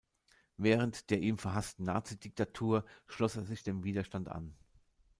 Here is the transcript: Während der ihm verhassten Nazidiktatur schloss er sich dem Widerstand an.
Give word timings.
Während 0.57 1.11
der 1.11 1.19
ihm 1.21 1.37
verhassten 1.37 1.83
Nazidiktatur 1.85 2.85
schloss 3.05 3.35
er 3.35 3.43
sich 3.43 3.61
dem 3.61 3.83
Widerstand 3.83 4.29
an. 4.29 4.55